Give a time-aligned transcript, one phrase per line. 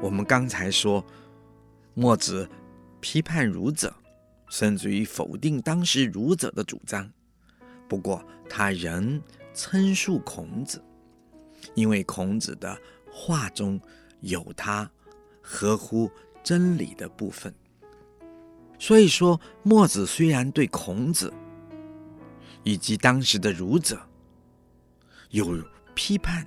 [0.00, 1.04] 我们刚才说，
[1.94, 2.48] 墨子
[3.00, 3.92] 批判儒者，
[4.48, 7.10] 甚至于否定当时儒者的主张。
[7.88, 9.20] 不过，他仍
[9.52, 10.80] 称述孔子，
[11.74, 12.78] 因为孔子的
[13.10, 13.80] 话中
[14.20, 14.88] 有他
[15.42, 16.08] 合乎
[16.44, 17.52] 真理的部分。
[18.78, 21.32] 所以说，墨子虽然对孔子
[22.62, 24.00] 以及当时的儒者
[25.30, 25.60] 有
[25.92, 26.46] 批判，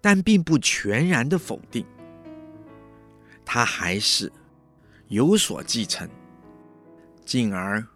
[0.00, 1.86] 但并不全然的否定，
[3.54, 4.32] 他还是
[5.08, 6.08] 有所继承，
[7.22, 7.86] 进而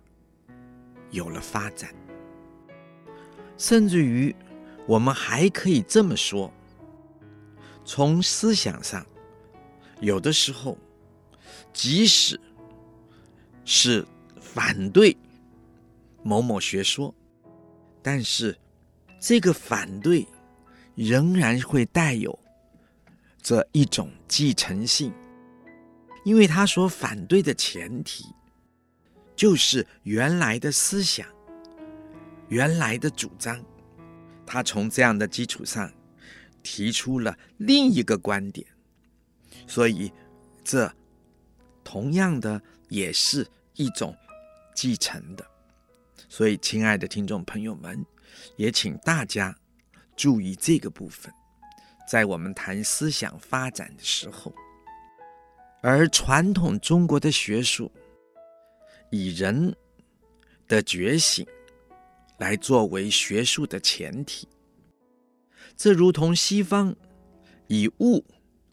[1.13, 1.95] 有了发展。
[3.57, 4.37] 甚至于，
[4.87, 6.53] 我们还可以这么说：
[7.87, 9.07] 从思想上，
[10.01, 10.77] 有的时候，
[11.73, 12.39] 即使
[13.65, 14.07] 是
[14.39, 15.17] 反对
[16.23, 17.15] 某某学说，
[18.03, 18.55] 但是
[19.19, 20.29] 这个反对
[20.95, 22.39] 仍然会带有
[23.41, 25.11] 这一种继承性，
[26.27, 28.25] 因为他所反对的前提
[29.37, 31.25] 就是原来的思想。
[32.49, 33.65] 原来的主张，
[34.45, 35.89] 他从这样的基础上
[36.65, 38.67] 提出了另一个观点，
[39.69, 40.13] 所以
[40.65, 40.93] 这
[41.85, 44.17] 同样的也是一种
[44.75, 45.47] 继承的。
[46.29, 48.05] 所以，亲爱的听众朋友们，
[48.57, 49.57] 也请大家
[50.17, 51.33] 注意这个部分，
[52.09, 54.53] 在我们谈思想发展的时候，
[55.83, 57.91] 而传统中国的学术
[59.11, 59.75] 以人
[60.67, 61.47] 的觉醒。
[62.39, 64.47] 来作为学术的前提，
[65.75, 66.95] 这如同西方
[67.67, 68.23] 以物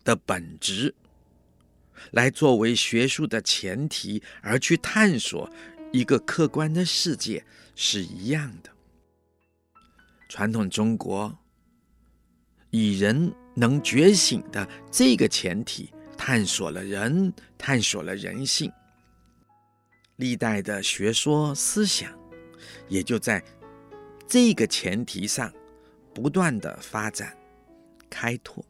[0.03, 0.93] 的本质
[2.11, 5.49] 来作为学术的前提而去探索
[5.93, 7.41] 一个客观的世界
[7.73, 8.69] 是一样的。
[10.27, 11.33] 传统中国
[12.69, 15.89] 以人能觉醒的这个前提
[16.25, 18.71] 探索了人，探索了人性，
[20.15, 22.17] 历代的学说思想。
[22.87, 23.43] 也就在
[24.25, 25.51] 这个前提上
[26.13, 27.35] 不断的发展、
[28.09, 28.63] 开拓，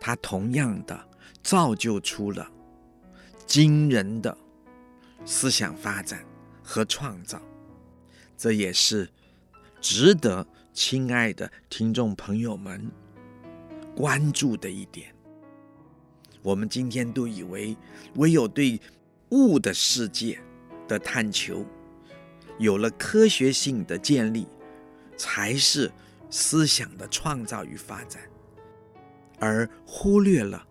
[0.00, 1.08] 它同样的
[1.44, 2.50] 造就出了
[3.46, 4.36] 惊人的
[5.24, 6.26] 思想发展
[6.60, 7.40] 和创造，
[8.36, 9.08] 这也是
[9.80, 12.90] 值得亲爱的听众朋友们
[13.94, 15.15] 关注的一点。
[16.46, 17.76] 我们今天都以为
[18.14, 18.80] 唯有对
[19.30, 20.38] 物的世界
[20.86, 21.66] 的探求。
[22.56, 24.46] 有了科学性的建立，
[25.16, 25.90] 才是
[26.30, 28.22] 思想的创造与发展，
[29.40, 30.64] 而忽略了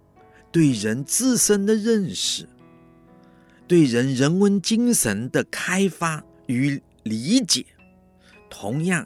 [0.50, 2.48] 对人自身的认识，
[3.68, 7.66] 对人人文精神的开发与理解，
[8.50, 9.06] 同样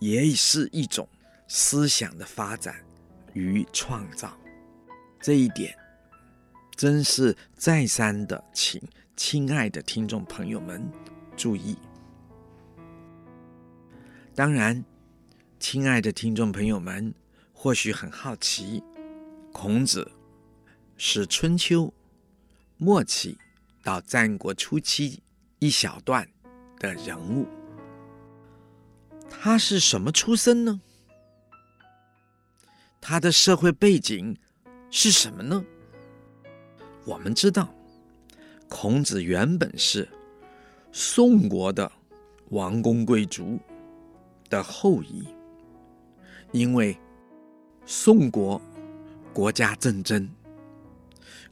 [0.00, 1.06] 也是一种
[1.46, 2.74] 思想的发展
[3.34, 4.34] 与创造。
[5.24, 5.74] 这一点，
[6.76, 8.78] 真是再三的，请
[9.16, 10.86] 亲爱的听众朋友们。
[11.34, 11.78] 注意，
[14.34, 14.84] 当然，
[15.58, 17.14] 亲爱的听众朋友们，
[17.54, 18.82] 或许很好奇，
[19.50, 20.12] 孔子
[20.98, 21.94] 是春秋
[22.76, 23.38] 末期
[23.82, 25.22] 到战国初期
[25.58, 26.28] 一小段
[26.78, 27.48] 的人物，
[29.30, 30.82] 他是什么出身呢？
[33.00, 34.36] 他的社会背景
[34.96, 35.62] 是什么呢？
[37.04, 37.68] 我们知道，
[38.68, 40.08] 孔子原本是。
[40.92, 41.90] 宋国的
[42.50, 43.58] 王公贵族
[44.48, 45.26] 的后裔，
[46.52, 46.96] 因为
[47.84, 48.62] 宋国
[49.32, 50.30] 国家政争，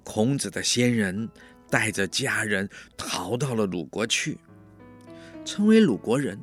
[0.04, 1.28] 孔子的先人
[1.68, 4.38] 带着家人逃到了鲁国去，
[5.44, 6.38] 成为鲁国人。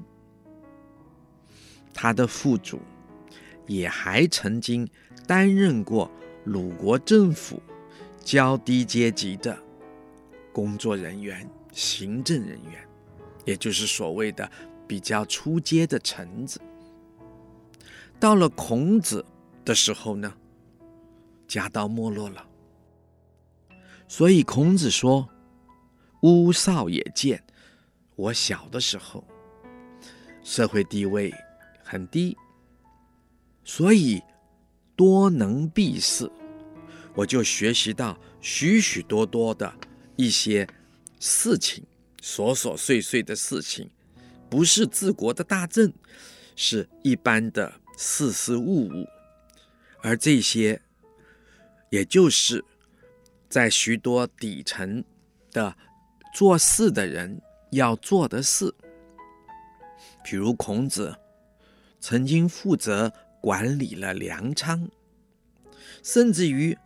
[1.94, 2.82] 他的父祖
[3.68, 4.86] 也还曾经
[5.26, 6.12] 担任过
[6.44, 7.62] 鲁国政府
[8.24, 9.58] 较低阶级的
[10.52, 12.88] 工作人员、行政人员。
[13.46, 14.48] 也就是所谓的
[14.86, 16.62] 比较初阶的臣子，
[18.20, 19.26] 到了孔子
[19.66, 20.32] 的时候呢，
[21.48, 22.46] 家道没落了。
[24.08, 25.28] 所以孔子说
[26.22, 27.44] ：“吾少也贱，
[28.16, 29.24] 我小的时候
[30.44, 31.34] 社会地位
[31.84, 32.38] 很低，
[33.64, 34.22] 所以
[35.00, 36.30] 多能避世，
[37.16, 39.74] 我就学习到许许多多的
[40.18, 40.68] 一些
[41.22, 41.86] 事情。”
[42.22, 43.90] 琐琐碎碎的事情，
[44.50, 45.94] 不是治国的大政，
[46.54, 49.08] 是一般的事事物物，
[50.02, 50.82] 而这些，
[51.90, 52.66] 也就是
[53.48, 55.02] 在许多底层
[55.54, 55.74] 的
[56.34, 57.42] 做事的人
[57.72, 58.76] 要做的事。
[60.22, 61.16] 比如孔子
[62.02, 64.90] 曾经负责管理了粮仓，
[66.04, 66.78] 甚至于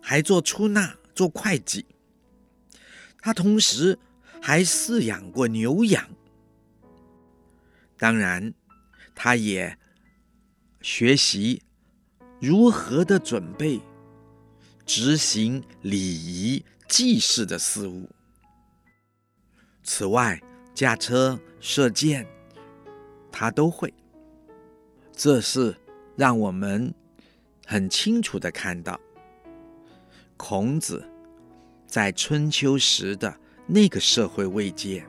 [0.00, 1.86] 还做出纳、做会计。
[3.20, 3.98] 他同时
[4.40, 6.08] 还饲养过牛羊。
[7.98, 8.54] 当然，
[9.14, 9.76] 他也
[10.80, 11.62] 学习
[12.40, 13.78] 如何的准备、
[14.86, 18.08] 执行礼仪、祭祀的事物。
[19.82, 20.42] 此外，
[20.74, 22.26] 驾车、射箭，
[23.30, 23.92] 他都会。
[25.12, 25.76] 这是
[26.20, 26.94] 让我们
[27.64, 29.00] 很清楚的看到，
[30.36, 31.02] 孔子
[31.86, 33.34] 在春秋时的
[33.66, 35.02] 那个社会位阶，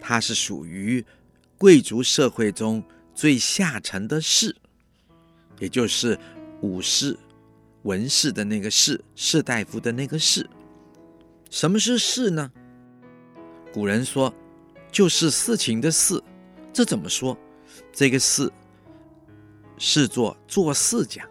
[0.00, 1.06] 他是属于
[1.56, 2.82] 贵族社会中
[3.14, 4.56] 最下层的士，
[5.60, 6.18] 也就是
[6.60, 7.16] 武士、
[7.84, 10.44] 文士的那个士，士大夫的那个士。
[11.50, 12.50] 什么是士呢？
[13.72, 14.34] 古人说，
[14.90, 16.20] 就是事情的事。
[16.72, 17.38] 这怎么说？
[17.92, 18.50] 这个士
[19.78, 21.28] 是做做事讲，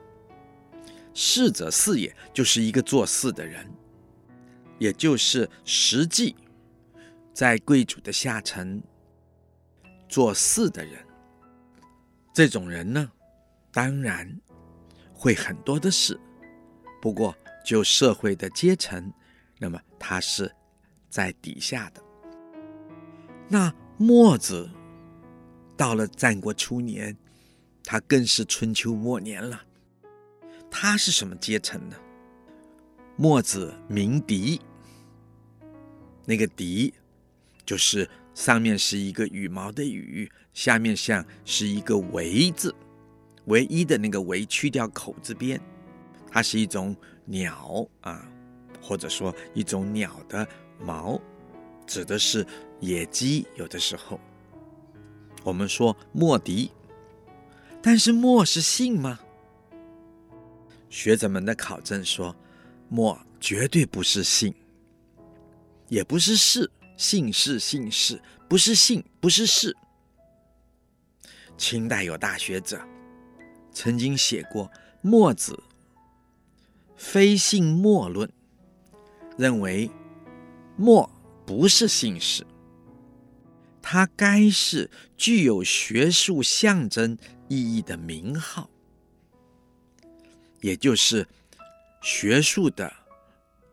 [1.14, 3.70] 士者事也，就是一个做事的人，
[4.80, 6.36] 也就是实际
[7.34, 8.82] 在贵族的下层
[10.08, 11.06] 做事的人。
[12.34, 13.12] 这种人呢，
[13.72, 14.40] 当然
[15.14, 16.20] 会很多的事，
[17.02, 19.12] 不过就社会的阶层，
[19.60, 20.52] 那么他是
[21.10, 22.04] 在底下的。
[23.48, 24.70] 那墨子
[25.78, 27.16] 到了战国初年，
[27.84, 29.62] 他更是春秋末年了。
[30.72, 31.96] 他是什么阶层呢？
[33.16, 34.60] 墨子名狄，
[36.26, 36.94] 那个狄
[37.64, 42.74] 就是上面是一个羽毛的羽，下面像是一个唯字，
[43.46, 45.62] 唯一的那个唯去掉口字边，
[46.32, 46.96] 它是一种
[47.26, 48.28] 鸟啊，
[48.82, 50.48] 或者说一种鸟的
[50.80, 51.22] 毛。
[51.86, 52.48] 指的是
[52.80, 54.20] 野鸡，有的时候
[55.44, 56.72] 我们说墨狄，
[57.84, 59.20] 但是墨是姓吗？
[60.90, 62.34] 学者们的考证说，
[62.88, 64.56] 墨绝对不是姓，
[65.90, 69.76] 也不是氏，姓氏姓氏，不是姓，不是氏。
[71.58, 72.82] 清代有大学者
[73.74, 74.68] 曾经写过
[75.02, 75.62] 《墨子
[76.96, 78.28] 非姓墨论》，
[79.38, 79.92] 认为
[80.78, 81.10] 墨。
[81.46, 82.48] 不是姓氏，
[83.82, 87.18] 它该是具有学术象征
[87.54, 88.68] 意义的名号，
[90.62, 91.28] 也就是
[92.02, 92.92] 学术的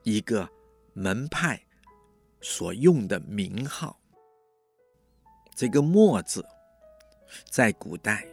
[0.03, 0.47] 一个
[0.93, 1.59] 门派
[2.43, 3.99] 所用的名号。
[5.55, 6.45] 这个“墨”字，
[7.49, 8.27] 在古代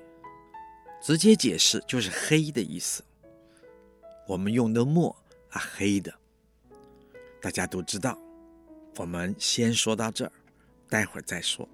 [1.02, 3.04] 直接解释就是黑的意思。
[4.28, 5.16] 我们用的“墨”
[5.52, 6.14] 啊，黑的，
[7.42, 8.20] 大家都知道。
[8.98, 10.32] 我们先说到这儿，
[10.90, 11.68] 待会儿再说。